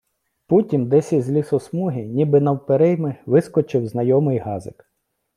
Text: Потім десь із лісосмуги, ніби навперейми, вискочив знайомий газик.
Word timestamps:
Потім 0.47 0.89
десь 0.89 1.13
із 1.13 1.31
лісосмуги, 1.31 2.05
ніби 2.07 2.41
навперейми, 2.41 3.15
вискочив 3.25 3.87
знайомий 3.87 4.37
газик. 4.37 4.85